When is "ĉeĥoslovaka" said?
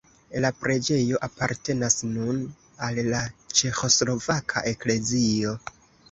3.59-4.65